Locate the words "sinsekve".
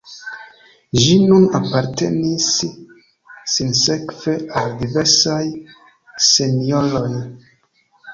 3.55-4.33